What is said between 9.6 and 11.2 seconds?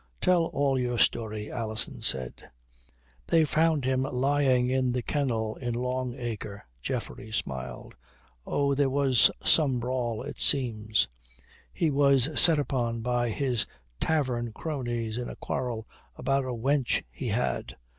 brawl, it seems.